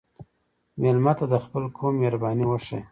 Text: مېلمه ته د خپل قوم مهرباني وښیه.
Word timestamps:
مېلمه 0.81 1.13
ته 1.19 1.25
د 1.33 1.35
خپل 1.45 1.63
قوم 1.77 1.93
مهرباني 2.01 2.45
وښیه. 2.47 2.79